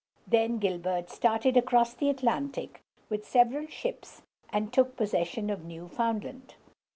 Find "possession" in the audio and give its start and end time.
4.97-5.51